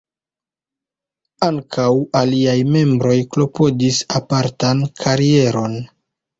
Ankaŭ 1.47 1.85
aliaj 2.23 2.57
membroj 2.77 3.15
klopodis 3.37 4.03
apartan 4.23 4.85
karieron. 5.05 5.81